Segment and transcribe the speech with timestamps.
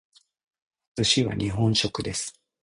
[0.97, 2.33] 寿司は日本食です。